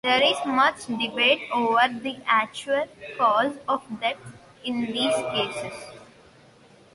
There 0.03 0.23
is 0.23 0.35
much 0.47 0.87
debate 0.87 1.47
over 1.53 1.81
the 2.01 2.17
actual 2.25 2.87
"cause" 3.19 3.53
of 3.69 3.83
death 4.01 4.17
in 4.65 4.87
these 4.91 5.13
cases. 5.13 5.79